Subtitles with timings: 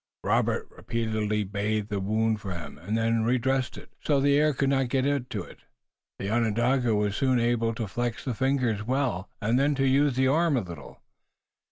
[0.23, 4.69] Robert repeatedly bathed the wound for him, and then redressed it, so the air could
[4.71, 5.59] not get to it.
[6.17, 10.27] The Onondaga was soon able to flex the fingers well and then to use the
[10.27, 11.03] arm a little.